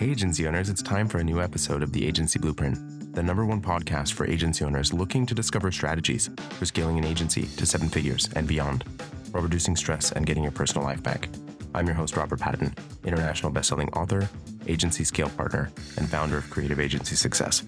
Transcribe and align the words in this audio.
Hey, 0.00 0.12
agency 0.12 0.48
owners, 0.48 0.70
it's 0.70 0.80
time 0.80 1.08
for 1.08 1.18
a 1.18 1.22
new 1.22 1.42
episode 1.42 1.82
of 1.82 1.92
the 1.92 2.06
Agency 2.06 2.38
Blueprint, 2.38 3.14
the 3.14 3.22
number 3.22 3.44
one 3.44 3.60
podcast 3.60 4.14
for 4.14 4.24
agency 4.24 4.64
owners 4.64 4.94
looking 4.94 5.26
to 5.26 5.34
discover 5.34 5.70
strategies 5.70 6.30
for 6.52 6.64
scaling 6.64 6.96
an 6.96 7.04
agency 7.04 7.42
to 7.58 7.66
seven 7.66 7.90
figures 7.90 8.26
and 8.34 8.48
beyond, 8.48 8.84
while 9.30 9.42
reducing 9.42 9.76
stress 9.76 10.10
and 10.12 10.24
getting 10.24 10.42
your 10.42 10.52
personal 10.52 10.86
life 10.86 11.02
back. 11.02 11.28
I'm 11.74 11.84
your 11.84 11.96
host, 11.96 12.16
Robert 12.16 12.40
Patton, 12.40 12.74
international 13.04 13.52
bestselling 13.52 13.94
author, 13.94 14.26
agency 14.66 15.04
scale 15.04 15.28
partner, 15.28 15.70
and 15.98 16.08
founder 16.08 16.38
of 16.38 16.48
Creative 16.48 16.80
Agency 16.80 17.14
Success. 17.14 17.62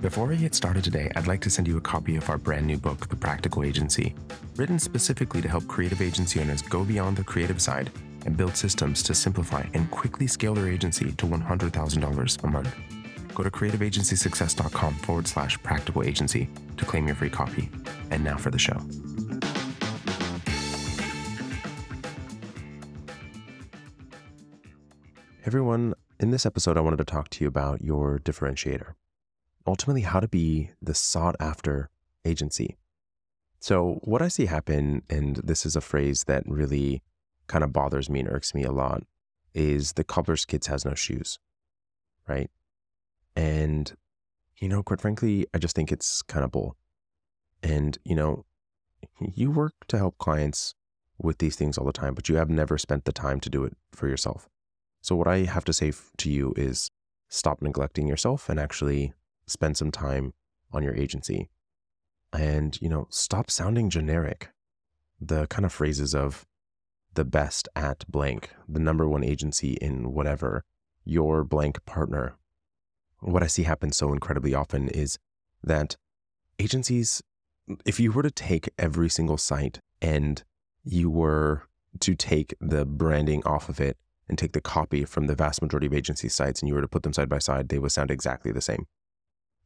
Before 0.00 0.28
we 0.28 0.36
get 0.36 0.54
started 0.54 0.84
today, 0.84 1.10
I'd 1.16 1.26
like 1.26 1.40
to 1.40 1.50
send 1.50 1.66
you 1.66 1.76
a 1.76 1.80
copy 1.80 2.14
of 2.14 2.30
our 2.30 2.38
brand 2.38 2.68
new 2.68 2.76
book, 2.76 3.08
The 3.08 3.16
Practical 3.16 3.64
Agency, 3.64 4.14
written 4.54 4.78
specifically 4.78 5.42
to 5.42 5.48
help 5.48 5.66
creative 5.66 6.00
agency 6.00 6.40
owners 6.40 6.62
go 6.62 6.84
beyond 6.84 7.16
the 7.16 7.24
creative 7.24 7.60
side 7.60 7.90
and 8.24 8.36
build 8.36 8.56
systems 8.56 9.02
to 9.04 9.14
simplify 9.14 9.64
and 9.74 9.90
quickly 9.90 10.26
scale 10.26 10.54
their 10.54 10.68
agency 10.68 11.12
to 11.12 11.26
$100,000 11.26 12.44
a 12.44 12.46
month. 12.46 12.74
Go 13.34 13.42
to 13.42 13.50
creativeagencysuccess.com 13.50 14.94
forward 14.94 15.26
slash 15.26 15.60
practical 15.62 16.02
agency 16.02 16.48
to 16.76 16.84
claim 16.84 17.06
your 17.06 17.16
free 17.16 17.30
copy. 17.30 17.68
And 18.10 18.22
now 18.22 18.36
for 18.36 18.50
the 18.50 18.58
show. 18.58 18.80
Everyone, 25.46 25.94
in 26.18 26.30
this 26.30 26.46
episode, 26.46 26.78
I 26.78 26.80
wanted 26.80 26.96
to 26.96 27.04
talk 27.04 27.28
to 27.30 27.44
you 27.44 27.48
about 27.48 27.82
your 27.82 28.18
differentiator. 28.18 28.94
Ultimately, 29.66 30.02
how 30.02 30.20
to 30.20 30.28
be 30.28 30.70
the 30.80 30.94
sought 30.94 31.36
after 31.38 31.90
agency. 32.24 32.78
So, 33.60 34.00
what 34.04 34.22
I 34.22 34.28
see 34.28 34.46
happen, 34.46 35.02
and 35.10 35.36
this 35.36 35.66
is 35.66 35.76
a 35.76 35.82
phrase 35.82 36.24
that 36.24 36.44
really 36.46 37.02
kind 37.46 37.64
of 37.64 37.72
bothers 37.72 38.08
me 38.08 38.20
and 38.20 38.28
irks 38.28 38.54
me 38.54 38.64
a 38.64 38.72
lot 38.72 39.02
is 39.54 39.92
the 39.92 40.04
cobbler's 40.04 40.44
kids 40.44 40.66
has 40.66 40.84
no 40.84 40.94
shoes, 40.94 41.38
right? 42.28 42.50
And, 43.36 43.92
you 44.58 44.68
know, 44.68 44.82
quite 44.82 45.00
frankly, 45.00 45.46
I 45.54 45.58
just 45.58 45.76
think 45.76 45.92
it's 45.92 46.22
kind 46.22 46.44
of 46.44 46.52
bull. 46.52 46.76
And, 47.62 47.98
you 48.04 48.14
know, 48.14 48.44
you 49.20 49.50
work 49.50 49.74
to 49.88 49.98
help 49.98 50.18
clients 50.18 50.74
with 51.18 51.38
these 51.38 51.56
things 51.56 51.78
all 51.78 51.86
the 51.86 51.92
time, 51.92 52.14
but 52.14 52.28
you 52.28 52.36
have 52.36 52.50
never 52.50 52.78
spent 52.78 53.04
the 53.04 53.12
time 53.12 53.40
to 53.40 53.50
do 53.50 53.64
it 53.64 53.76
for 53.92 54.08
yourself. 54.08 54.48
So, 55.00 55.14
what 55.14 55.28
I 55.28 55.40
have 55.40 55.64
to 55.64 55.72
say 55.72 55.92
to 56.18 56.30
you 56.30 56.54
is 56.56 56.90
stop 57.28 57.62
neglecting 57.62 58.06
yourself 58.06 58.48
and 58.48 58.58
actually 58.58 59.12
spend 59.46 59.76
some 59.76 59.90
time 59.90 60.32
on 60.72 60.82
your 60.82 60.94
agency. 60.94 61.50
And, 62.32 62.80
you 62.80 62.88
know, 62.88 63.06
stop 63.10 63.50
sounding 63.50 63.90
generic. 63.90 64.50
The 65.20 65.46
kind 65.46 65.64
of 65.64 65.72
phrases 65.72 66.14
of, 66.14 66.46
the 67.14 67.24
best 67.24 67.68
at 67.74 68.04
blank, 68.08 68.50
the 68.68 68.80
number 68.80 69.08
one 69.08 69.24
agency 69.24 69.74
in 69.74 70.12
whatever, 70.12 70.64
your 71.04 71.44
blank 71.44 71.84
partner. 71.84 72.36
What 73.20 73.42
I 73.42 73.46
see 73.46 73.62
happen 73.62 73.92
so 73.92 74.12
incredibly 74.12 74.54
often 74.54 74.88
is 74.88 75.18
that 75.62 75.96
agencies, 76.58 77.22
if 77.84 77.98
you 77.98 78.12
were 78.12 78.22
to 78.22 78.30
take 78.30 78.68
every 78.78 79.08
single 79.08 79.38
site 79.38 79.80
and 80.02 80.42
you 80.84 81.10
were 81.10 81.62
to 82.00 82.14
take 82.14 82.54
the 82.60 82.84
branding 82.84 83.42
off 83.44 83.68
of 83.68 83.80
it 83.80 83.96
and 84.28 84.38
take 84.38 84.52
the 84.52 84.60
copy 84.60 85.04
from 85.04 85.26
the 85.26 85.34
vast 85.34 85.62
majority 85.62 85.86
of 85.86 85.94
agency 85.94 86.28
sites 86.28 86.60
and 86.60 86.68
you 86.68 86.74
were 86.74 86.80
to 86.80 86.88
put 86.88 87.02
them 87.02 87.12
side 87.12 87.28
by 87.28 87.38
side, 87.38 87.68
they 87.68 87.78
would 87.78 87.92
sound 87.92 88.10
exactly 88.10 88.52
the 88.52 88.60
same. 88.60 88.86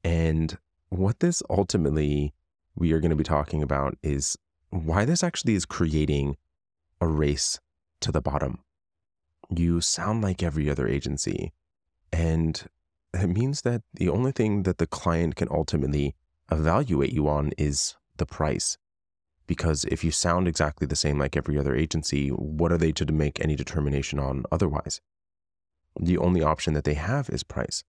And 0.04 0.58
what 0.88 1.20
this 1.20 1.42
ultimately 1.50 2.34
we 2.74 2.92
are 2.92 3.00
going 3.00 3.10
to 3.10 3.16
be 3.16 3.24
talking 3.24 3.62
about 3.62 3.96
is 4.02 4.36
why 4.70 5.04
this 5.04 5.24
actually 5.24 5.54
is 5.54 5.64
creating 5.64 6.36
a 7.00 7.06
race 7.06 7.60
to 8.00 8.12
the 8.12 8.20
bottom. 8.20 8.60
You 9.50 9.80
sound 9.80 10.22
like 10.22 10.42
every 10.42 10.68
other 10.68 10.86
agency. 10.86 11.52
And 12.12 12.62
it 13.14 13.28
means 13.28 13.62
that 13.62 13.82
the 13.94 14.08
only 14.08 14.32
thing 14.32 14.64
that 14.64 14.78
the 14.78 14.86
client 14.86 15.36
can 15.36 15.48
ultimately 15.50 16.14
evaluate 16.50 17.12
you 17.12 17.28
on 17.28 17.52
is 17.56 17.96
the 18.16 18.26
price. 18.26 18.78
Because 19.46 19.84
if 19.86 20.04
you 20.04 20.10
sound 20.10 20.46
exactly 20.46 20.86
the 20.86 20.96
same 20.96 21.18
like 21.18 21.36
every 21.36 21.58
other 21.58 21.74
agency, 21.74 22.28
what 22.28 22.70
are 22.70 22.76
they 22.76 22.92
to 22.92 23.06
make 23.06 23.40
any 23.40 23.56
determination 23.56 24.18
on 24.18 24.44
otherwise? 24.52 25.00
The 25.98 26.18
only 26.18 26.42
option 26.42 26.74
that 26.74 26.84
they 26.84 26.94
have 26.94 27.30
is 27.30 27.42
price. 27.42 27.82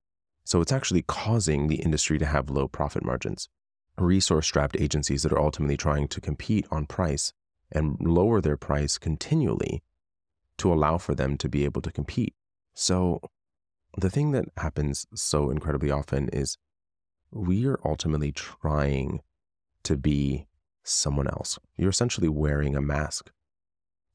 So 0.45 0.61
it's 0.61 0.71
actually 0.71 1.03
causing 1.03 1.67
the 1.67 1.81
industry 1.81 2.17
to 2.17 2.25
have 2.25 2.49
low 2.49 2.67
profit 2.67 3.03
margins. 3.03 3.49
Resource 3.97 4.47
strapped 4.47 4.79
agencies 4.79 5.23
that 5.23 5.33
are 5.33 5.41
ultimately 5.41 5.77
trying 5.77 6.07
to 6.07 6.21
compete 6.21 6.65
on 6.71 6.85
price 6.85 7.33
and 7.71 7.97
lower 7.99 8.41
their 8.41 8.57
price 8.57 8.97
continually 8.97 9.83
to 10.57 10.73
allow 10.73 10.97
for 10.97 11.15
them 11.15 11.37
to 11.37 11.49
be 11.49 11.65
able 11.65 11.81
to 11.81 11.91
compete. 11.91 12.33
So, 12.73 13.21
the 13.97 14.09
thing 14.09 14.31
that 14.31 14.45
happens 14.57 15.07
so 15.15 15.49
incredibly 15.49 15.89
often 15.89 16.29
is 16.29 16.57
we 17.31 17.65
are 17.65 17.79
ultimately 17.83 18.31
trying 18.31 19.21
to 19.83 19.97
be 19.97 20.47
someone 20.83 21.27
else. 21.27 21.57
You're 21.77 21.89
essentially 21.89 22.29
wearing 22.29 22.75
a 22.75 22.81
mask. 22.81 23.31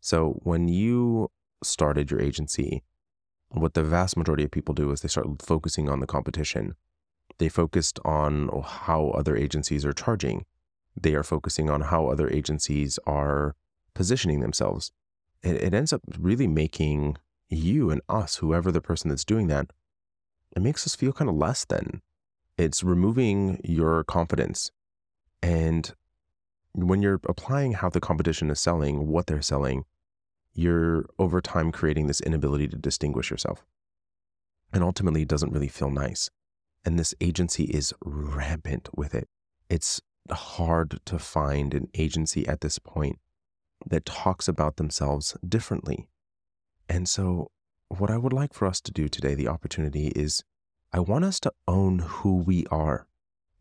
So, 0.00 0.40
when 0.42 0.68
you 0.68 1.30
started 1.62 2.10
your 2.10 2.20
agency, 2.20 2.82
what 3.48 3.74
the 3.74 3.84
vast 3.84 4.16
majority 4.16 4.44
of 4.44 4.50
people 4.50 4.74
do 4.74 4.90
is 4.90 5.00
they 5.00 5.08
start 5.08 5.26
focusing 5.40 5.88
on 5.88 6.00
the 6.00 6.06
competition. 6.06 6.74
They 7.38 7.48
focused 7.48 7.98
on 8.04 8.48
how 8.64 9.10
other 9.10 9.36
agencies 9.36 9.84
are 9.84 9.92
charging 9.92 10.44
they 10.96 11.14
are 11.14 11.22
focusing 11.22 11.68
on 11.70 11.82
how 11.82 12.06
other 12.06 12.28
agencies 12.30 12.98
are 13.06 13.54
positioning 13.94 14.40
themselves. 14.40 14.92
It, 15.42 15.56
it 15.56 15.74
ends 15.74 15.92
up 15.92 16.02
really 16.18 16.46
making 16.46 17.16
you 17.48 17.90
and 17.90 18.00
us, 18.08 18.36
whoever 18.36 18.72
the 18.72 18.80
person 18.80 19.08
that's 19.08 19.24
doing 19.24 19.48
that, 19.48 19.66
it 20.56 20.62
makes 20.62 20.86
us 20.86 20.94
feel 20.94 21.12
kind 21.12 21.28
of 21.28 21.36
less 21.36 21.64
than. 21.64 22.02
It's 22.56 22.84
removing 22.84 23.60
your 23.64 24.04
confidence. 24.04 24.70
And 25.42 25.92
when 26.72 27.02
you're 27.02 27.20
applying 27.28 27.72
how 27.72 27.88
the 27.90 28.00
competition 28.00 28.50
is 28.50 28.60
selling, 28.60 29.08
what 29.08 29.26
they're 29.26 29.42
selling, 29.42 29.84
you're 30.52 31.06
over 31.18 31.40
time 31.40 31.72
creating 31.72 32.06
this 32.06 32.20
inability 32.20 32.68
to 32.68 32.76
distinguish 32.76 33.30
yourself. 33.30 33.64
And 34.72 34.82
ultimately, 34.82 35.22
it 35.22 35.28
doesn't 35.28 35.52
really 35.52 35.68
feel 35.68 35.90
nice. 35.90 36.30
And 36.84 36.98
this 36.98 37.14
agency 37.20 37.64
is 37.64 37.92
rampant 38.04 38.88
with 38.94 39.14
it. 39.14 39.28
It's 39.68 40.00
hard 40.30 41.00
to 41.04 41.18
find 41.18 41.74
an 41.74 41.88
agency 41.94 42.46
at 42.46 42.60
this 42.60 42.78
point 42.78 43.18
that 43.86 44.06
talks 44.06 44.48
about 44.48 44.76
themselves 44.76 45.36
differently. 45.46 46.08
And 46.88 47.08
so, 47.08 47.50
what 47.88 48.10
I 48.10 48.16
would 48.16 48.32
like 48.32 48.54
for 48.54 48.66
us 48.66 48.80
to 48.82 48.92
do 48.92 49.08
today, 49.08 49.34
the 49.34 49.48
opportunity 49.48 50.08
is 50.08 50.42
I 50.92 51.00
want 51.00 51.24
us 51.24 51.40
to 51.40 51.52
own 51.68 51.98
who 51.98 52.36
we 52.36 52.66
are. 52.70 53.06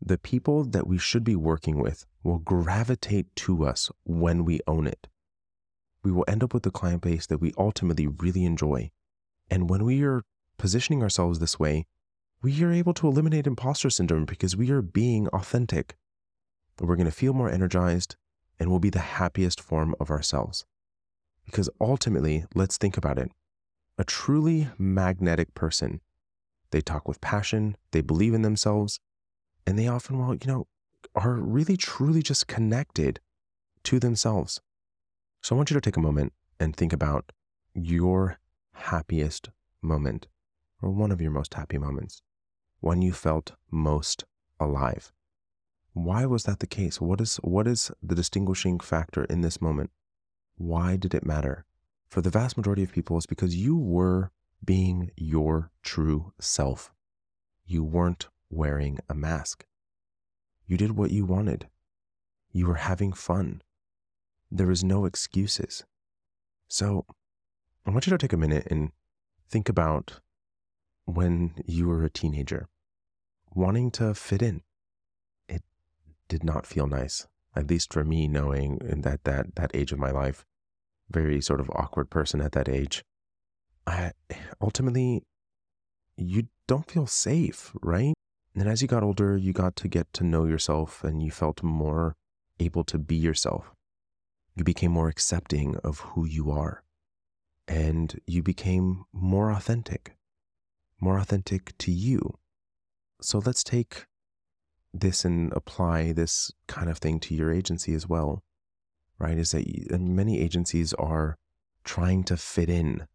The 0.00 0.18
people 0.18 0.64
that 0.64 0.86
we 0.86 0.98
should 0.98 1.24
be 1.24 1.36
working 1.36 1.78
with 1.78 2.06
will 2.22 2.38
gravitate 2.38 3.34
to 3.36 3.64
us 3.64 3.90
when 4.04 4.44
we 4.44 4.60
own 4.66 4.86
it. 4.86 5.08
We 6.02 6.12
will 6.12 6.24
end 6.28 6.44
up 6.44 6.52
with 6.52 6.66
a 6.66 6.70
client 6.70 7.02
base 7.02 7.26
that 7.26 7.40
we 7.40 7.52
ultimately 7.56 8.06
really 8.06 8.44
enjoy. 8.44 8.90
And 9.50 9.70
when 9.70 9.84
we 9.84 10.02
are 10.02 10.24
positioning 10.58 11.02
ourselves 11.02 11.38
this 11.38 11.58
way, 11.58 11.86
we 12.42 12.62
are 12.62 12.72
able 12.72 12.92
to 12.94 13.08
eliminate 13.08 13.46
imposter 13.46 13.88
syndrome 13.88 14.26
because 14.26 14.56
we 14.56 14.70
are 14.70 14.82
being 14.82 15.28
authentic 15.28 15.96
we're 16.80 16.96
going 16.96 17.06
to 17.06 17.12
feel 17.12 17.32
more 17.32 17.50
energized 17.50 18.16
and 18.58 18.70
we'll 18.70 18.80
be 18.80 18.90
the 18.90 18.98
happiest 18.98 19.60
form 19.60 19.94
of 20.00 20.10
ourselves. 20.10 20.64
Because 21.44 21.68
ultimately, 21.80 22.44
let's 22.54 22.78
think 22.78 22.96
about 22.96 23.18
it. 23.18 23.30
A 23.98 24.04
truly 24.04 24.68
magnetic 24.78 25.54
person, 25.54 26.00
they 26.70 26.80
talk 26.80 27.06
with 27.06 27.20
passion, 27.20 27.76
they 27.92 28.00
believe 28.00 28.34
in 28.34 28.42
themselves, 28.42 28.98
and 29.66 29.78
they 29.78 29.86
often, 29.86 30.18
well, 30.18 30.34
you 30.34 30.46
know, 30.46 30.66
are 31.14 31.34
really 31.34 31.76
truly 31.76 32.22
just 32.22 32.46
connected 32.46 33.20
to 33.84 34.00
themselves. 34.00 34.60
So 35.42 35.54
I 35.54 35.56
want 35.56 35.70
you 35.70 35.74
to 35.74 35.80
take 35.80 35.96
a 35.96 36.00
moment 36.00 36.32
and 36.58 36.74
think 36.74 36.92
about 36.92 37.30
your 37.74 38.38
happiest 38.72 39.50
moment 39.82 40.26
or 40.82 40.90
one 40.90 41.12
of 41.12 41.20
your 41.20 41.30
most 41.30 41.54
happy 41.54 41.78
moments 41.78 42.22
when 42.80 43.02
you 43.02 43.12
felt 43.12 43.52
most 43.70 44.24
alive. 44.58 45.12
Why 45.94 46.26
was 46.26 46.42
that 46.42 46.58
the 46.58 46.66
case? 46.66 47.00
What 47.00 47.20
is, 47.20 47.36
what 47.36 47.66
is 47.66 47.90
the 48.02 48.14
distinguishing 48.16 48.80
factor 48.80 49.24
in 49.24 49.40
this 49.40 49.62
moment? 49.62 49.90
Why 50.56 50.96
did 50.96 51.14
it 51.14 51.24
matter? 51.24 51.64
For 52.08 52.20
the 52.20 52.30
vast 52.30 52.56
majority 52.56 52.82
of 52.82 52.92
people, 52.92 53.16
it's 53.16 53.26
because 53.26 53.56
you 53.56 53.76
were 53.76 54.30
being 54.64 55.10
your 55.16 55.70
true 55.82 56.32
self. 56.40 56.92
You 57.64 57.84
weren't 57.84 58.28
wearing 58.50 58.98
a 59.08 59.14
mask. 59.14 59.64
You 60.66 60.76
did 60.76 60.96
what 60.96 61.10
you 61.10 61.24
wanted. 61.24 61.68
You 62.50 62.66
were 62.66 62.74
having 62.74 63.12
fun. 63.12 63.62
There 64.50 64.66
was 64.66 64.82
no 64.82 65.04
excuses. 65.04 65.84
So 66.68 67.06
I 67.86 67.90
want 67.90 68.06
you 68.06 68.10
to 68.10 68.18
take 68.18 68.32
a 68.32 68.36
minute 68.36 68.66
and 68.70 68.90
think 69.48 69.68
about 69.68 70.20
when 71.04 71.54
you 71.66 71.86
were 71.86 72.02
a 72.02 72.10
teenager, 72.10 72.68
wanting 73.52 73.90
to 73.92 74.14
fit 74.14 74.42
in, 74.42 74.62
did 76.28 76.44
not 76.44 76.66
feel 76.66 76.86
nice. 76.86 77.26
At 77.56 77.68
least 77.68 77.92
for 77.92 78.04
me, 78.04 78.26
knowing 78.26 78.80
in 78.80 79.02
that 79.02 79.24
that 79.24 79.54
that 79.54 79.70
age 79.74 79.92
of 79.92 79.98
my 79.98 80.10
life, 80.10 80.44
very 81.10 81.40
sort 81.40 81.60
of 81.60 81.70
awkward 81.70 82.10
person 82.10 82.40
at 82.40 82.52
that 82.52 82.68
age. 82.68 83.04
I 83.86 84.12
ultimately 84.60 85.22
you 86.16 86.48
don't 86.66 86.90
feel 86.90 87.06
safe, 87.06 87.72
right? 87.82 88.14
And 88.54 88.68
as 88.68 88.82
you 88.82 88.88
got 88.88 89.02
older, 89.02 89.36
you 89.36 89.52
got 89.52 89.76
to 89.76 89.88
get 89.88 90.12
to 90.14 90.24
know 90.24 90.44
yourself 90.44 91.02
and 91.02 91.22
you 91.22 91.30
felt 91.30 91.62
more 91.62 92.14
able 92.60 92.84
to 92.84 92.98
be 92.98 93.16
yourself. 93.16 93.72
You 94.54 94.62
became 94.62 94.92
more 94.92 95.08
accepting 95.08 95.76
of 95.78 96.00
who 96.00 96.24
you 96.24 96.50
are. 96.50 96.82
And 97.66 98.20
you 98.26 98.42
became 98.42 99.04
more 99.12 99.50
authentic, 99.50 100.16
more 101.00 101.18
authentic 101.18 101.76
to 101.78 101.90
you. 101.90 102.38
So 103.20 103.38
let's 103.38 103.64
take 103.64 104.06
this 104.94 105.24
and 105.24 105.52
apply 105.52 106.12
this 106.12 106.52
kind 106.68 106.88
of 106.88 106.98
thing 106.98 107.18
to 107.20 107.34
your 107.34 107.52
agency 107.52 107.94
as 107.94 108.08
well, 108.08 108.42
right? 109.18 109.36
Is 109.36 109.50
that 109.50 109.66
many 109.98 110.40
agencies 110.40 110.94
are 110.94 111.36
trying 111.82 112.24
to 112.24 112.36
fit 112.36 112.70
in, 112.70 113.06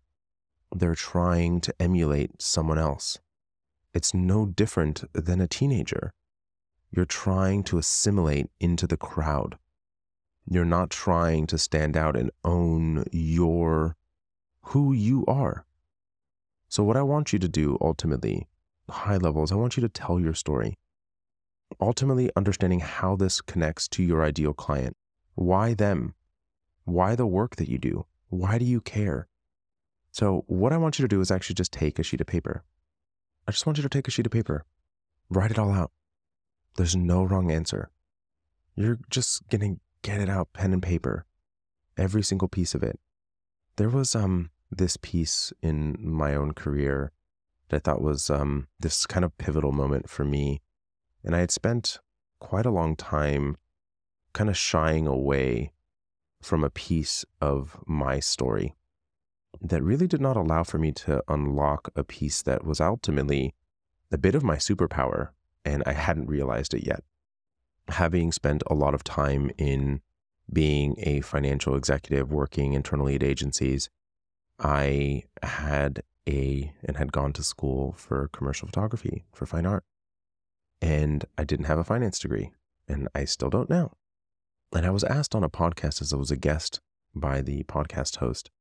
they're 0.75 0.93
trying 0.93 1.61
to 1.61 1.73
emulate 1.79 2.41
someone 2.41 2.77
else. 2.77 3.19
It's 3.93 4.13
no 4.13 4.45
different 4.45 5.03
than 5.13 5.41
a 5.41 5.47
teenager. 5.47 6.11
You're 6.91 7.05
trying 7.05 7.63
to 7.63 7.77
assimilate 7.77 8.47
into 8.59 8.85
the 8.85 8.97
crowd. 8.97 9.57
You're 10.45 10.65
not 10.65 10.89
trying 10.89 11.47
to 11.47 11.57
stand 11.57 11.95
out 11.95 12.15
and 12.15 12.31
own 12.43 13.05
your 13.11 13.95
who 14.65 14.93
you 14.93 15.25
are. 15.27 15.65
So 16.67 16.83
what 16.83 16.97
I 16.97 17.01
want 17.01 17.33
you 17.33 17.39
to 17.39 17.47
do 17.47 17.77
ultimately, 17.81 18.47
high 18.89 19.17
levels, 19.17 19.51
I 19.51 19.55
want 19.55 19.77
you 19.77 19.81
to 19.81 19.89
tell 19.89 20.19
your 20.19 20.35
story. 20.35 20.77
Ultimately 21.79 22.31
understanding 22.35 22.79
how 22.79 23.15
this 23.15 23.41
connects 23.41 23.87
to 23.89 24.03
your 24.03 24.23
ideal 24.23 24.53
client. 24.53 24.97
Why 25.35 25.73
them? 25.73 26.13
Why 26.85 27.15
the 27.15 27.27
work 27.27 27.55
that 27.57 27.69
you 27.69 27.77
do? 27.77 28.05
Why 28.29 28.57
do 28.57 28.65
you 28.65 28.81
care? 28.81 29.27
So 30.11 30.43
what 30.47 30.73
I 30.73 30.77
want 30.77 30.99
you 30.99 31.03
to 31.03 31.07
do 31.07 31.21
is 31.21 31.31
actually 31.31 31.55
just 31.55 31.71
take 31.71 31.99
a 31.99 32.03
sheet 32.03 32.21
of 32.21 32.27
paper 32.27 32.63
I 33.49 33.51
just 33.51 33.65
want 33.65 33.79
you 33.79 33.81
to 33.81 33.89
take 33.89 34.07
a 34.07 34.11
sheet 34.11 34.27
of 34.27 34.31
paper, 34.31 34.63
write 35.27 35.49
it 35.49 35.57
all 35.57 35.71
out. 35.71 35.91
There's 36.77 36.95
no 36.95 37.23
wrong 37.23 37.49
answer. 37.49 37.89
You're 38.75 38.99
just 39.09 39.49
going 39.49 39.61
to 39.61 39.81
get 40.03 40.21
it 40.21 40.29
out, 40.29 40.53
pen 40.53 40.71
and 40.71 40.83
paper, 40.83 41.25
every 41.97 42.21
single 42.21 42.47
piece 42.47 42.75
of 42.75 42.83
it. 42.83 42.99
There 43.77 43.89
was 43.89 44.13
um 44.13 44.51
this 44.69 44.97
piece 44.97 45.51
in 45.63 45.97
my 45.99 46.35
own 46.35 46.53
career 46.53 47.11
that 47.69 47.77
I 47.77 47.79
thought 47.79 48.03
was 48.03 48.29
um 48.29 48.67
this 48.79 49.07
kind 49.07 49.25
of 49.25 49.35
pivotal 49.39 49.71
moment 49.71 50.11
for 50.11 50.23
me, 50.23 50.61
and 51.23 51.35
I 51.35 51.39
had 51.39 51.51
spent 51.51 51.99
quite 52.39 52.65
a 52.65 52.71
long 52.71 52.95
time 52.95 53.57
kind 54.33 54.49
of 54.49 54.57
shying 54.57 55.07
away 55.07 55.71
from 56.41 56.63
a 56.63 56.69
piece 56.69 57.25
of 57.41 57.77
my 57.85 58.19
story 58.19 58.75
that 59.61 59.83
really 59.83 60.07
did 60.07 60.21
not 60.21 60.37
allow 60.37 60.63
for 60.63 60.77
me 60.77 60.91
to 60.91 61.23
unlock 61.27 61.89
a 61.95 62.03
piece 62.03 62.41
that 62.43 62.63
was 62.63 62.79
ultimately 62.79 63.53
a 64.11 64.17
bit 64.17 64.35
of 64.35 64.43
my 64.43 64.55
superpower, 64.55 65.29
and 65.65 65.83
I 65.85 65.93
hadn't 65.93 66.27
realized 66.27 66.73
it 66.73 66.85
yet. 66.85 67.03
Having 67.89 68.31
spent 68.31 68.63
a 68.67 68.73
lot 68.73 68.93
of 68.93 69.03
time 69.03 69.51
in 69.57 70.01
being 70.51 70.95
a 70.99 71.21
financial 71.21 71.75
executive 71.75 72.31
working 72.31 72.73
internally 72.73 73.15
at 73.15 73.23
agencies, 73.23 73.89
I 74.59 75.23
had 75.43 76.03
a 76.27 76.71
and 76.83 76.97
had 76.97 77.11
gone 77.11 77.33
to 77.33 77.43
school 77.43 77.93
for 77.97 78.29
commercial 78.29 78.67
photography 78.67 79.25
for 79.33 79.45
fine 79.45 79.65
art. 79.65 79.83
And 80.81 81.25
I 81.37 81.43
didn't 81.43 81.65
have 81.65 81.77
a 81.77 81.83
finance 81.83 82.19
degree, 82.19 82.51
and 82.87 83.07
I 83.13 83.25
still 83.25 83.49
don't 83.49 83.69
now. 83.69 83.93
And 84.73 84.85
I 84.85 84.91
was 84.91 85.03
asked 85.03 85.35
on 85.35 85.43
a 85.43 85.49
podcast 85.49 86.01
as 86.01 86.13
I 86.13 86.17
was 86.17 86.31
a 86.31 86.37
guest 86.37 86.79
by 87.15 87.41
the 87.41 87.63
podcast 87.63 88.17
host 88.17 88.51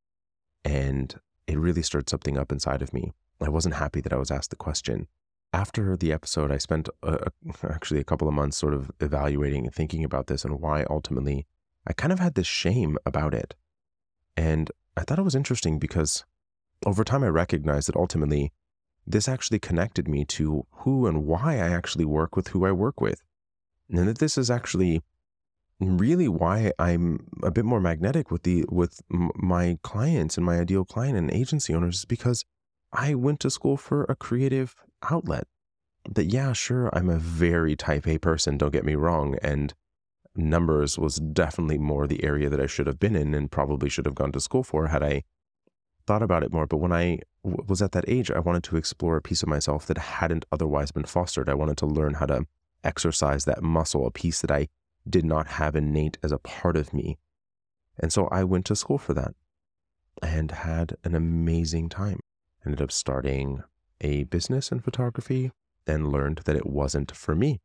and 0.64 1.14
it 1.46 1.58
really 1.58 1.82
stirred 1.82 2.08
something 2.08 2.38
up 2.38 2.52
inside 2.52 2.82
of 2.82 2.92
me. 2.92 3.12
I 3.40 3.48
wasn't 3.48 3.76
happy 3.76 4.00
that 4.00 4.12
I 4.12 4.16
was 4.16 4.30
asked 4.30 4.50
the 4.50 4.56
question. 4.56 5.06
After 5.52 5.96
the 5.96 6.12
episode, 6.12 6.52
I 6.52 6.58
spent 6.58 6.88
uh, 7.02 7.18
actually 7.62 8.00
a 8.00 8.04
couple 8.04 8.28
of 8.28 8.34
months 8.34 8.56
sort 8.56 8.74
of 8.74 8.90
evaluating 9.00 9.64
and 9.64 9.74
thinking 9.74 10.04
about 10.04 10.26
this 10.26 10.44
and 10.44 10.60
why 10.60 10.84
ultimately 10.90 11.46
I 11.86 11.92
kind 11.92 12.12
of 12.12 12.18
had 12.18 12.34
this 12.34 12.46
shame 12.46 12.98
about 13.06 13.32
it. 13.32 13.54
And 14.36 14.70
I 14.96 15.02
thought 15.02 15.18
it 15.18 15.24
was 15.24 15.34
interesting 15.34 15.78
because 15.78 16.24
over 16.84 17.02
time 17.02 17.24
I 17.24 17.28
recognized 17.28 17.88
that 17.88 17.96
ultimately 17.96 18.52
this 19.10 19.28
actually 19.28 19.58
connected 19.58 20.06
me 20.06 20.24
to 20.24 20.66
who 20.70 21.06
and 21.06 21.24
why 21.24 21.54
I 21.54 21.70
actually 21.70 22.04
work 22.04 22.36
with 22.36 22.48
who 22.48 22.64
I 22.64 22.72
work 22.72 23.00
with. 23.00 23.22
And 23.88 24.06
that 24.06 24.18
this 24.18 24.36
is 24.36 24.50
actually 24.50 25.02
really 25.80 26.28
why 26.28 26.72
I'm 26.78 27.26
a 27.42 27.50
bit 27.50 27.64
more 27.64 27.80
magnetic 27.80 28.30
with 28.30 28.42
the 28.42 28.64
with 28.68 29.00
my 29.08 29.78
clients 29.82 30.36
and 30.36 30.44
my 30.44 30.58
ideal 30.58 30.84
client 30.84 31.16
and 31.16 31.30
agency 31.30 31.72
owners 31.74 31.98
is 31.98 32.04
because 32.04 32.44
I 32.92 33.14
went 33.14 33.40
to 33.40 33.50
school 33.50 33.76
for 33.76 34.04
a 34.04 34.16
creative 34.16 34.74
outlet. 35.10 35.46
That 36.10 36.26
yeah, 36.26 36.52
sure, 36.52 36.90
I'm 36.92 37.08
a 37.08 37.18
very 37.18 37.76
type 37.76 38.06
A 38.06 38.18
person, 38.18 38.58
don't 38.58 38.72
get 38.72 38.84
me 38.84 38.94
wrong, 38.94 39.36
and 39.42 39.74
numbers 40.34 40.98
was 40.98 41.16
definitely 41.16 41.78
more 41.78 42.06
the 42.06 42.24
area 42.24 42.48
that 42.48 42.60
I 42.60 42.66
should 42.66 42.86
have 42.86 42.98
been 42.98 43.16
in 43.16 43.34
and 43.34 43.50
probably 43.50 43.88
should 43.88 44.06
have 44.06 44.14
gone 44.14 44.32
to 44.32 44.40
school 44.40 44.62
for 44.62 44.86
had 44.86 45.02
I 45.02 45.24
thought 46.06 46.22
about 46.22 46.42
it 46.42 46.52
more. 46.52 46.66
But 46.66 46.78
when 46.78 46.92
I 46.92 47.20
was 47.42 47.82
at 47.82 47.92
that 47.92 48.08
age, 48.08 48.30
I 48.30 48.40
wanted 48.40 48.64
to 48.64 48.76
explore 48.76 49.16
a 49.16 49.22
piece 49.22 49.42
of 49.42 49.48
myself 49.48 49.86
that 49.86 49.98
hadn't 49.98 50.44
otherwise 50.50 50.90
been 50.90 51.04
fostered. 51.04 51.48
I 51.48 51.54
wanted 51.54 51.76
to 51.78 51.86
learn 51.86 52.14
how 52.14 52.26
to 52.26 52.46
exercise 52.84 53.44
that 53.44 53.62
muscle, 53.62 54.06
a 54.06 54.10
piece 54.10 54.40
that 54.40 54.50
I 54.50 54.68
did 55.08 55.24
not 55.24 55.46
have 55.46 55.76
innate 55.76 56.18
as 56.22 56.32
a 56.32 56.38
part 56.38 56.76
of 56.76 56.92
me. 56.92 57.18
And 57.98 58.12
so 58.12 58.26
I 58.28 58.44
went 58.44 58.66
to 58.66 58.76
school 58.76 58.98
for 58.98 59.14
that 59.14 59.34
and 60.22 60.50
had 60.50 60.96
an 61.04 61.14
amazing 61.14 61.88
time. 61.88 62.20
Ended 62.64 62.82
up 62.82 62.92
starting 62.92 63.62
a 64.00 64.24
business 64.24 64.70
in 64.70 64.80
photography 64.80 65.52
and 65.86 66.12
learned 66.12 66.42
that 66.44 66.56
it 66.56 66.66
wasn't 66.66 67.12
for 67.12 67.34
me. 67.34 67.60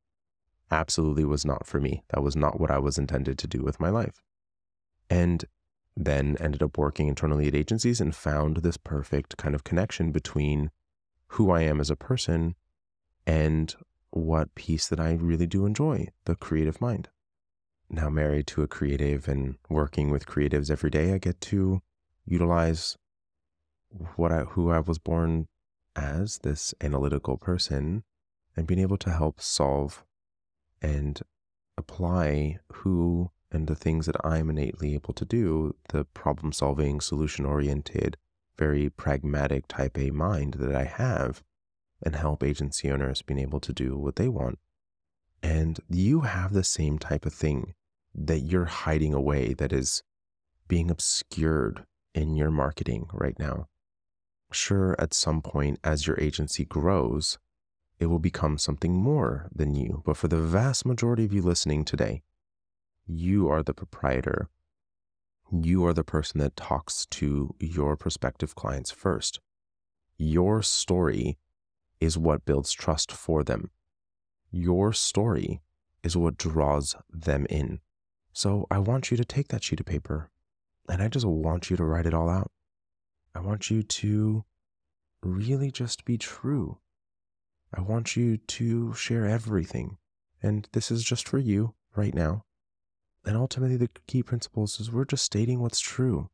Absolutely 0.72 1.26
was 1.26 1.46
not 1.46 1.68
for 1.68 1.80
me. 1.80 2.04
That 2.10 2.24
was 2.24 2.36
not 2.36 2.60
what 2.60 2.72
I 2.72 2.80
was 2.80 2.98
intended 2.98 3.38
to 3.40 3.48
do 3.48 3.62
with 3.62 3.80
my 3.80 3.90
life. 3.90 4.22
And 5.10 5.44
then 5.95 6.36
ended 6.40 6.63
up 6.63 6.78
working 6.78 7.07
internally 7.07 7.48
at 7.48 7.56
agencies 7.56 8.01
and 8.01 8.16
found 8.16 8.57
this 8.57 8.78
perfect 8.78 9.38
kind 9.38 9.54
of 9.54 9.63
connection 9.63 10.12
between 10.12 10.72
who 11.28 11.51
I 11.51 11.62
am 11.62 11.80
as 11.80 11.90
a 11.90 11.95
person 11.95 12.56
and 13.25 13.75
what 14.10 14.56
piece 14.56 14.88
that 14.88 15.00
I 15.00 15.13
really 15.13 15.48
do 15.48 15.66
enjoy 15.66 16.07
the 16.25 16.36
creative 16.36 16.81
mind. 16.81 17.10
Now 17.90 18.10
married 18.10 18.48
to 18.48 18.63
a 18.63 18.68
creative 18.68 19.28
and 19.28 19.56
working 19.69 20.10
with 20.10 20.25
creatives 20.25 20.72
every 20.72 20.90
day, 20.90 21.13
I 21.13 21.18
get 21.18 21.40
to 21.42 21.81
utilize 22.25 22.98
what 24.16 24.31
I, 24.31 24.42
who 24.42 24.72
I 24.72 24.80
was 24.80 24.98
born 24.98 25.48
as 25.95 26.40
this 26.40 26.74
analytical 26.81 27.38
person 27.38 28.04
and 28.56 28.66
being 28.66 28.80
able 28.80 28.97
to 28.97 29.12
help 29.12 29.42
solve 29.42 30.04
and 30.81 31.21
apply 31.78 32.59
who 32.71 33.31
and 33.54 33.68
the 33.68 33.76
things 33.76 34.07
that 34.07 34.16
I'm 34.26 34.50
innately 34.50 34.95
able 34.95 35.14
to 35.14 35.26
do, 35.26 35.76
the 35.90 36.06
problem 36.06 36.52
solving, 36.52 37.00
solution 37.00 37.45
oriented, 37.45 38.18
very 38.57 38.90
pragmatic 38.90 39.68
type 39.68 39.98
A 39.98 40.10
mind 40.12 40.56
that 40.56 40.76
I 40.76 40.86
have, 40.86 41.44
and 42.02 42.16
help 42.16 42.44
agency 42.44 42.92
owners 42.92 43.22
being 43.22 43.40
able 43.40 43.60
to 43.62 43.72
do 43.72 43.98
what 43.98 44.18
they 44.18 44.28
want. 44.28 44.60
And 45.42 45.80
you 45.90 46.22
have 46.22 46.54
the 46.54 46.64
same 46.64 46.98
type 46.98 47.26
of 47.26 47.33
thing 47.33 47.76
that 48.16 48.40
you're 48.40 48.66
hiding 48.66 49.14
away 49.14 49.54
that 49.54 49.72
is 49.72 50.04
being 50.68 50.90
obscured 50.90 51.86
in 52.14 52.36
your 52.36 52.52
marketing 52.52 53.07
right 53.14 53.38
now. 53.38 53.68
Sure, 54.52 54.95
at 55.00 55.14
some 55.14 55.42
point, 55.42 55.80
as 55.83 56.06
your 56.06 56.19
agency 56.19 56.66
grows, 56.66 57.40
it 58.00 58.07
will 58.07 58.19
become 58.19 58.57
something 58.57 58.94
more 58.94 59.50
than 59.54 59.76
you. 59.76 60.02
But 60.06 60.18
for 60.18 60.28
the 60.28 60.38
vast 60.38 60.86
majority 60.86 61.26
of 61.26 61.33
you 61.33 61.42
listening 61.42 61.86
today, 61.86 62.22
you 63.07 63.50
are 63.50 63.64
the 63.64 63.74
proprietor. 63.74 64.50
You 65.52 65.86
are 65.86 65.94
the 65.94 66.04
person 66.04 66.40
that 66.40 66.56
talks 66.56 67.06
to 67.07 67.54
your 67.60 67.95
prospective 67.95 68.56
clients 68.56 68.92
first. 68.92 69.40
Your 70.18 70.62
story 70.62 71.38
is 72.00 72.18
what 72.18 72.45
builds 72.45 72.72
trust 72.72 73.12
for 73.12 73.44
them. 73.44 73.72
Your 74.52 74.94
story 74.94 75.62
is 76.04 76.18
what 76.18 76.38
draws 76.38 76.95
them 77.10 77.45
in. 77.50 77.80
So 78.33 78.68
I 78.72 78.80
want 78.80 79.12
you 79.12 79.18
to 79.18 79.26
take 79.26 79.50
that 79.50 79.64
sheet 79.64 79.80
of 79.80 79.86
paper 79.86 80.30
and 80.90 81.02
I 81.02 81.07
just 81.07 81.26
want 81.26 81.69
you 81.69 81.78
to 81.78 81.83
write 81.83 82.06
it 82.06 82.14
all 82.14 82.30
out. 82.30 82.52
I 83.36 83.40
want 83.40 83.69
you 83.69 83.83
to 83.83 84.44
really 85.22 85.72
just 85.72 86.06
be 86.06 86.18
true. 86.18 86.80
I 87.74 87.81
want 87.81 88.16
you 88.16 88.38
to 88.38 88.94
share 88.94 89.26
everything. 89.26 89.98
And 90.42 90.68
this 90.74 90.92
is 90.92 91.04
just 91.04 91.28
for 91.28 91.38
you 91.38 91.74
right 91.95 92.14
now. 92.14 92.44
And 93.25 93.37
ultimately, 93.37 93.77
the 93.77 93.89
key 94.07 94.21
principles 94.23 94.80
is 94.80 94.92
we're 94.92 95.06
just 95.06 95.23
stating 95.23 95.59
what's 95.59 95.80
true. 95.80 96.30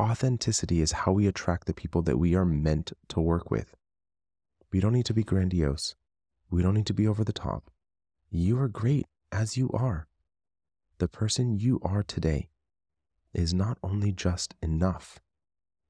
Authenticity 0.00 0.80
is 0.80 0.92
how 0.92 1.12
we 1.12 1.26
attract 1.26 1.66
the 1.66 1.74
people 1.74 2.02
that 2.02 2.18
we 2.18 2.34
are 2.34 2.44
meant 2.44 2.92
to 3.08 3.20
work 3.20 3.50
with. 3.50 3.74
We 4.72 4.80
don't 4.80 4.92
need 4.92 5.06
to 5.06 5.14
be 5.14 5.24
grandiose. 5.24 5.96
We 6.50 6.62
don't 6.62 6.74
need 6.74 6.86
to 6.86 6.94
be 6.94 7.06
over 7.06 7.24
the 7.24 7.32
top. 7.32 7.70
You 8.30 8.58
are 8.60 8.68
great 8.68 9.06
as 9.32 9.56
you 9.56 9.68
are 9.72 10.06
the 11.00 11.08
person 11.08 11.58
you 11.58 11.80
are 11.82 12.04
today 12.04 12.48
is 13.32 13.52
not 13.52 13.78
only 13.82 14.12
just 14.12 14.54
enough, 14.62 15.18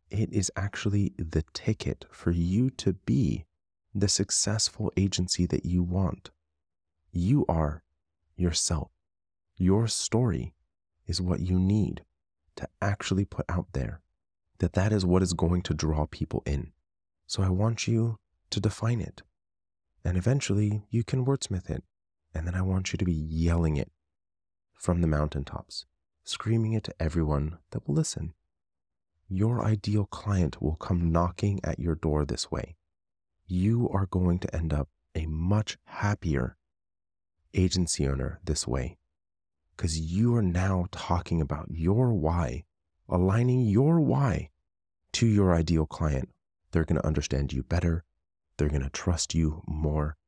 it 0.08 0.32
is 0.32 0.50
actually 0.56 1.12
the 1.18 1.44
ticket 1.52 2.06
for 2.10 2.30
you 2.30 2.70
to 2.70 2.94
be 2.94 3.44
the 3.94 4.08
successful 4.08 4.90
agency 4.96 5.46
that 5.46 5.66
you 5.66 5.82
want. 5.82 6.30
You 7.12 7.44
are 7.48 7.82
yourself. 8.36 8.90
Your 9.60 9.88
story 9.88 10.54
is 11.06 11.20
what 11.20 11.40
you 11.40 11.60
need 11.60 12.02
to 12.56 12.66
actually 12.80 13.26
put 13.26 13.44
out 13.46 13.66
there. 13.74 14.00
That 14.56 14.72
that 14.72 14.90
is 14.90 15.04
what 15.04 15.22
is 15.22 15.34
going 15.34 15.60
to 15.64 15.74
draw 15.74 16.06
people 16.06 16.42
in. 16.46 16.72
So 17.26 17.42
I 17.42 17.50
want 17.50 17.86
you 17.86 18.18
to 18.48 18.58
define 18.58 19.02
it. 19.02 19.20
And 20.02 20.16
eventually 20.16 20.84
you 20.88 21.04
can 21.04 21.26
wordsmith 21.26 21.68
it. 21.68 21.84
And 22.34 22.46
then 22.46 22.54
I 22.54 22.62
want 22.62 22.94
you 22.94 22.96
to 22.96 23.04
be 23.04 23.12
yelling 23.12 23.76
it 23.76 23.92
from 24.78 25.02
the 25.02 25.06
mountaintops, 25.06 25.84
screaming 26.24 26.72
it 26.72 26.84
to 26.84 26.94
everyone 26.98 27.58
that 27.72 27.86
will 27.86 27.94
listen. 27.94 28.32
Your 29.28 29.62
ideal 29.62 30.06
client 30.06 30.62
will 30.62 30.76
come 30.76 31.12
knocking 31.12 31.60
at 31.62 31.78
your 31.78 31.96
door 31.96 32.24
this 32.24 32.50
way. 32.50 32.76
You 33.46 33.90
are 33.90 34.06
going 34.06 34.38
to 34.38 34.56
end 34.56 34.72
up 34.72 34.88
a 35.14 35.26
much 35.26 35.76
happier 35.84 36.56
agency 37.52 38.08
owner 38.08 38.40
this 38.42 38.66
way 38.66 38.96
because 39.80 39.98
you 39.98 40.36
are 40.36 40.42
now 40.42 40.84
talking 40.92 41.40
about 41.40 41.66
your 41.70 42.12
why, 42.12 42.62
aligning 43.08 43.62
your 43.62 43.98
why 43.98 44.50
to 45.10 45.26
your 45.26 45.54
ideal 45.54 45.86
client. 45.86 46.28
They're 46.70 46.84
going 46.84 47.00
to 47.00 47.06
understand 47.06 47.54
you 47.54 47.62
better. 47.62 48.04
They're 48.58 48.68
going 48.68 48.82
to 48.82 48.90
trust 48.90 49.34
you 49.34 49.62
more. 49.66 50.18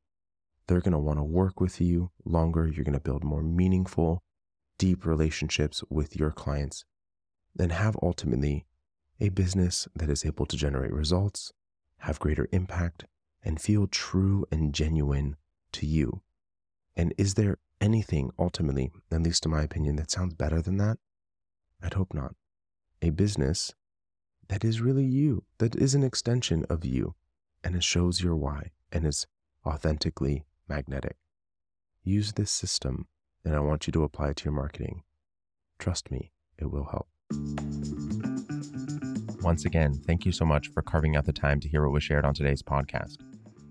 They're 0.67 0.81
going 0.81 0.93
to 0.93 0.99
want 0.99 1.19
to 1.19 1.23
work 1.23 1.61
with 1.61 1.83
you 1.83 2.13
longer. 2.25 2.67
You're 2.67 2.83
going 2.83 2.95
to 2.95 3.01
build 3.01 3.25
more 3.25 3.43
meaningful, 3.43 4.23
deep 4.79 5.05
relationships 5.05 5.85
with 5.91 6.17
your 6.17 6.31
clients 6.31 6.87
and 7.59 7.73
have 7.73 7.95
ultimately 8.03 8.65
a 9.21 9.29
business 9.29 9.87
that 9.95 10.09
is 10.09 10.25
able 10.25 10.47
to 10.47 10.57
generate 10.57 10.95
results, 10.95 11.53
have 11.99 12.19
greater 12.19 12.49
impact, 12.53 13.05
and 13.45 13.61
feel 13.61 13.87
true 13.87 14.47
and 14.51 14.73
genuine 14.73 15.37
to 15.73 15.85
you. 15.85 16.23
And 16.97 17.13
is 17.19 17.35
there 17.35 17.59
anything 17.83 18.31
ultimately, 18.39 18.93
at 19.11 19.23
least 19.23 19.45
in 19.45 19.51
my 19.51 19.63
opinion, 19.63 19.97
that 19.97 20.11
sounds 20.11 20.35
better 20.35 20.63
than 20.63 20.77
that? 20.79 20.99
I'd 21.83 21.95
hope 21.95 22.15
not. 22.15 22.35
A 23.03 23.11
business 23.11 23.75
that 24.49 24.65
is 24.65 24.81
really 24.81 25.05
you, 25.05 25.45
that 25.59 25.75
is 25.75 25.95
an 25.95 26.05
extension 26.05 26.65
of 26.71 26.85
you, 26.85 27.17
and 27.65 27.75
it 27.75 27.83
shows 27.83 28.23
your 28.23 28.37
why 28.37 28.71
and 28.93 29.05
is 29.05 29.27
authentically 29.67 30.45
magnetic. 30.69 31.17
Use 32.05 32.33
this 32.33 32.53
system, 32.53 33.07
and 33.45 33.57
I 33.57 33.61
want 33.61 33.87
you 33.87 33.93
to 33.93 34.05
apply 34.05 34.31
it 34.31 34.37
to 34.37 34.45
your 34.45 34.55
marketing. 34.55 35.03
Trust 35.79 36.11
me, 36.11 36.31
it 36.59 36.71
will 36.71 36.85
help. 36.85 37.09
Once 39.43 39.65
again, 39.65 39.95
thank 40.07 40.25
you 40.25 40.31
so 40.31 40.45
much 40.45 40.69
for 40.69 40.83
carving 40.83 41.17
out 41.17 41.25
the 41.25 41.33
time 41.33 41.59
to 41.59 41.69
hear 41.69 41.83
what 41.83 41.93
was 41.93 42.05
shared 42.05 42.25
on 42.25 42.33
today's 42.33 42.63
podcast. 42.63 43.17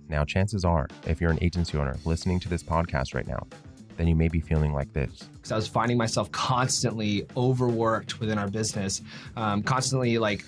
Now, 0.09 0.25
chances 0.25 0.65
are, 0.65 0.89
if 1.07 1.21
you're 1.21 1.31
an 1.31 1.41
agency 1.41 1.77
owner 1.77 1.95
listening 2.03 2.41
to 2.41 2.49
this 2.49 2.63
podcast 2.63 3.13
right 3.15 3.27
now, 3.27 3.47
then 4.01 4.07
you 4.07 4.15
may 4.15 4.27
be 4.27 4.39
feeling 4.39 4.73
like 4.73 4.91
this. 4.93 5.29
Because 5.33 5.51
I 5.51 5.55
was 5.55 5.67
finding 5.67 5.95
myself 5.95 6.31
constantly 6.31 7.27
overworked 7.37 8.19
within 8.19 8.39
our 8.39 8.47
business, 8.47 9.03
um, 9.37 9.61
constantly 9.61 10.17
like 10.17 10.43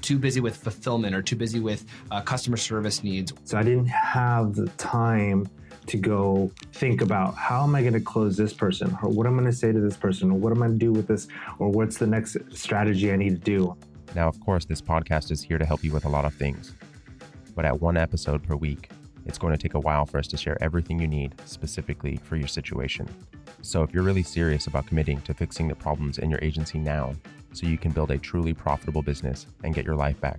too 0.00 0.18
busy 0.18 0.40
with 0.40 0.56
fulfillment 0.56 1.14
or 1.14 1.20
too 1.20 1.36
busy 1.36 1.60
with 1.60 1.84
uh, 2.10 2.22
customer 2.22 2.56
service 2.56 3.04
needs. 3.04 3.34
So 3.44 3.58
I 3.58 3.62
didn't 3.62 3.88
have 3.88 4.54
the 4.54 4.68
time 4.78 5.46
to 5.88 5.98
go 5.98 6.50
think 6.72 7.02
about 7.02 7.34
how 7.34 7.64
am 7.64 7.74
I 7.74 7.82
going 7.82 7.92
to 7.92 8.00
close 8.00 8.34
this 8.34 8.54
person 8.54 8.96
or 9.02 9.10
what 9.10 9.26
am 9.26 9.34
I'm 9.34 9.40
going 9.40 9.52
to 9.52 9.56
say 9.56 9.70
to 9.70 9.80
this 9.80 9.98
person 9.98 10.30
or 10.30 10.38
what 10.38 10.50
am 10.50 10.62
I 10.62 10.68
going 10.68 10.78
to 10.78 10.86
do 10.86 10.92
with 10.92 11.06
this 11.06 11.28
or 11.58 11.68
what's 11.68 11.98
the 11.98 12.06
next 12.06 12.38
strategy 12.50 13.12
I 13.12 13.16
need 13.16 13.44
to 13.44 13.44
do. 13.44 13.76
Now, 14.14 14.26
of 14.26 14.40
course, 14.40 14.64
this 14.64 14.80
podcast 14.80 15.30
is 15.30 15.42
here 15.42 15.58
to 15.58 15.66
help 15.66 15.84
you 15.84 15.92
with 15.92 16.06
a 16.06 16.08
lot 16.08 16.24
of 16.24 16.32
things 16.32 16.72
but 17.54 17.64
at 17.64 17.80
one 17.80 17.96
episode 17.96 18.42
per 18.42 18.56
week. 18.56 18.90
It's 19.26 19.38
going 19.38 19.52
to 19.52 19.58
take 19.58 19.74
a 19.74 19.80
while 19.80 20.06
for 20.06 20.18
us 20.18 20.26
to 20.28 20.36
share 20.36 20.56
everything 20.62 20.98
you 20.98 21.08
need 21.08 21.34
specifically 21.44 22.16
for 22.24 22.36
your 22.36 22.48
situation. 22.48 23.08
So, 23.62 23.82
if 23.82 23.92
you're 23.92 24.02
really 24.02 24.22
serious 24.22 24.66
about 24.66 24.86
committing 24.86 25.20
to 25.22 25.34
fixing 25.34 25.68
the 25.68 25.74
problems 25.74 26.18
in 26.18 26.30
your 26.30 26.40
agency 26.42 26.78
now 26.78 27.14
so 27.52 27.66
you 27.66 27.78
can 27.78 27.92
build 27.92 28.10
a 28.10 28.18
truly 28.18 28.52
profitable 28.52 29.02
business 29.02 29.46
and 29.62 29.74
get 29.74 29.84
your 29.84 29.96
life 29.96 30.20
back, 30.20 30.38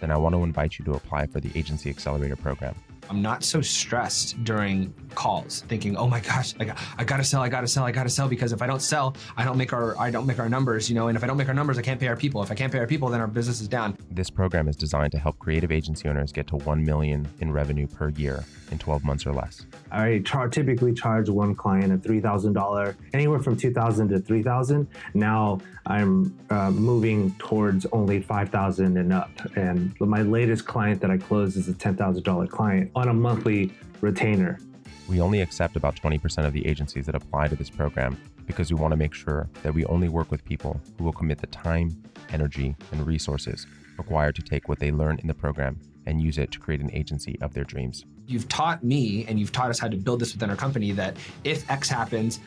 then 0.00 0.10
I 0.10 0.16
want 0.16 0.34
to 0.34 0.42
invite 0.42 0.78
you 0.78 0.84
to 0.86 0.94
apply 0.94 1.26
for 1.26 1.40
the 1.40 1.50
Agency 1.58 1.90
Accelerator 1.90 2.36
Program. 2.36 2.74
I'm 3.08 3.22
not 3.22 3.44
so 3.44 3.60
stressed 3.60 4.42
during 4.44 4.92
calls, 5.14 5.62
thinking, 5.68 5.96
"Oh 5.96 6.06
my 6.06 6.20
gosh, 6.20 6.54
I, 6.60 6.64
got, 6.64 6.78
I 6.98 7.04
gotta 7.04 7.24
sell, 7.24 7.42
I 7.42 7.48
gotta 7.48 7.68
sell, 7.68 7.84
I 7.84 7.92
gotta 7.92 8.10
sell," 8.10 8.28
because 8.28 8.52
if 8.52 8.62
I 8.62 8.66
don't 8.66 8.82
sell, 8.82 9.16
I 9.36 9.44
don't 9.44 9.56
make 9.56 9.72
our 9.72 9.98
I 9.98 10.10
don't 10.10 10.26
make 10.26 10.38
our 10.38 10.48
numbers, 10.48 10.88
you 10.88 10.94
know. 10.94 11.08
And 11.08 11.16
if 11.16 11.24
I 11.24 11.26
don't 11.26 11.36
make 11.36 11.48
our 11.48 11.54
numbers, 11.54 11.78
I 11.78 11.82
can't 11.82 12.00
pay 12.00 12.08
our 12.08 12.16
people. 12.16 12.42
If 12.42 12.50
I 12.50 12.54
can't 12.54 12.72
pay 12.72 12.78
our 12.78 12.86
people, 12.86 13.08
then 13.08 13.20
our 13.20 13.26
business 13.26 13.60
is 13.60 13.68
down. 13.68 13.96
This 14.10 14.30
program 14.30 14.68
is 14.68 14.76
designed 14.76 15.12
to 15.12 15.18
help 15.18 15.38
creative 15.38 15.72
agency 15.72 16.08
owners 16.08 16.32
get 16.32 16.46
to 16.48 16.56
one 16.56 16.84
million 16.84 17.28
in 17.40 17.52
revenue 17.52 17.86
per 17.86 18.10
year 18.10 18.44
in 18.70 18.78
12 18.78 19.04
months 19.04 19.26
or 19.26 19.32
less. 19.32 19.64
I 19.90 20.22
char- 20.24 20.48
typically 20.48 20.92
charge 20.92 21.28
one 21.28 21.54
client 21.54 21.92
a 21.92 21.96
$3,000, 21.96 22.94
anywhere 23.12 23.38
from 23.38 23.56
2000 23.56 24.08
to 24.08 24.18
3000 24.18 24.88
Now 25.14 25.60
I'm 25.86 26.36
uh, 26.50 26.70
moving 26.70 27.32
towards 27.38 27.86
only 27.92 28.20
5000 28.20 28.96
and 28.96 29.12
up. 29.12 29.30
And 29.56 29.98
my 30.00 30.22
latest 30.22 30.66
client 30.66 31.00
that 31.00 31.10
I 31.10 31.18
closed 31.18 31.56
is 31.56 31.68
a 31.68 31.72
$10,000 31.72 32.50
client 32.50 32.90
on 32.96 33.08
a 33.08 33.12
monthly 33.12 33.70
retainer. 34.00 34.58
We 35.06 35.20
only 35.20 35.42
accept 35.42 35.76
about 35.76 35.94
20% 35.96 36.46
of 36.46 36.52
the 36.54 36.66
agencies 36.66 37.04
that 37.06 37.14
apply 37.14 37.48
to 37.48 37.54
this 37.54 37.70
program 37.70 38.18
because 38.46 38.72
we 38.72 38.80
want 38.80 38.92
to 38.92 38.96
make 38.96 39.12
sure 39.12 39.48
that 39.62 39.74
we 39.74 39.84
only 39.84 40.08
work 40.08 40.30
with 40.30 40.44
people 40.44 40.80
who 40.96 41.04
will 41.04 41.12
commit 41.12 41.38
the 41.38 41.46
time, 41.48 42.02
energy, 42.32 42.74
and 42.90 43.06
resources 43.06 43.66
required 43.98 44.34
to 44.36 44.42
take 44.42 44.68
what 44.68 44.78
they 44.78 44.90
learn 44.90 45.18
in 45.18 45.28
the 45.28 45.34
program 45.34 45.78
and 46.06 46.22
use 46.22 46.38
it 46.38 46.50
to 46.52 46.58
create 46.58 46.80
an 46.80 46.90
agency 46.92 47.36
of 47.42 47.52
their 47.52 47.64
dreams. 47.64 48.04
You've 48.26 48.48
taught 48.48 48.82
me 48.82 49.26
and 49.28 49.38
you've 49.38 49.52
taught 49.52 49.70
us 49.70 49.78
how 49.78 49.88
to 49.88 49.96
build 49.96 50.20
this 50.20 50.32
within 50.32 50.48
our 50.48 50.56
company 50.56 50.92
that 50.92 51.16
if 51.44 51.68
X 51.70 51.88
happens, 51.88 52.40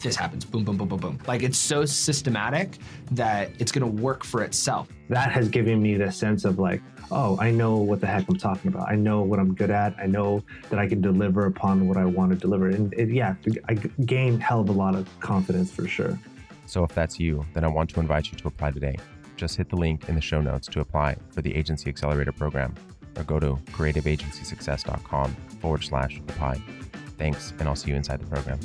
this 0.00 0.16
happens. 0.16 0.44
Boom, 0.44 0.64
boom, 0.64 0.76
boom, 0.76 0.88
boom, 0.88 1.00
boom. 1.00 1.18
Like 1.26 1.42
it's 1.42 1.58
so 1.58 1.84
systematic 1.84 2.78
that 3.12 3.50
it's 3.58 3.72
going 3.72 3.84
to 3.84 4.02
work 4.02 4.24
for 4.24 4.42
itself. 4.42 4.88
That 5.08 5.32
has 5.32 5.48
given 5.48 5.82
me 5.82 5.96
the 5.96 6.10
sense 6.10 6.44
of 6.44 6.58
like, 6.58 6.82
oh, 7.10 7.38
I 7.40 7.50
know 7.50 7.76
what 7.76 8.00
the 8.00 8.06
heck 8.06 8.28
I'm 8.28 8.36
talking 8.36 8.68
about. 8.68 8.88
I 8.88 8.96
know 8.96 9.22
what 9.22 9.38
I'm 9.38 9.54
good 9.54 9.70
at. 9.70 9.94
I 9.98 10.06
know 10.06 10.42
that 10.70 10.78
I 10.78 10.86
can 10.86 11.00
deliver 11.00 11.46
upon 11.46 11.88
what 11.88 11.96
I 11.96 12.04
want 12.04 12.30
to 12.32 12.36
deliver. 12.36 12.68
And 12.68 12.92
it, 12.94 13.10
yeah, 13.10 13.34
I 13.68 13.74
gained 13.74 14.42
hell 14.42 14.60
of 14.60 14.68
a 14.68 14.72
lot 14.72 14.94
of 14.94 15.08
confidence 15.20 15.70
for 15.70 15.86
sure. 15.86 16.18
So 16.66 16.82
if 16.84 16.94
that's 16.94 17.20
you, 17.20 17.44
then 17.52 17.64
I 17.64 17.68
want 17.68 17.90
to 17.90 18.00
invite 18.00 18.30
you 18.32 18.38
to 18.38 18.48
apply 18.48 18.70
today. 18.70 18.96
Just 19.36 19.56
hit 19.56 19.68
the 19.68 19.76
link 19.76 20.08
in 20.08 20.14
the 20.14 20.20
show 20.20 20.40
notes 20.40 20.66
to 20.68 20.80
apply 20.80 21.16
for 21.30 21.42
the 21.42 21.54
Agency 21.54 21.90
Accelerator 21.90 22.32
program 22.32 22.74
or 23.16 23.24
go 23.24 23.38
to 23.38 23.56
creativeagencysuccess.com 23.72 25.34
forward 25.60 25.84
slash 25.84 26.18
apply. 26.28 26.60
Thanks, 27.18 27.52
and 27.58 27.68
I'll 27.68 27.76
see 27.76 27.90
you 27.90 27.96
inside 27.96 28.20
the 28.20 28.26
program. 28.26 28.58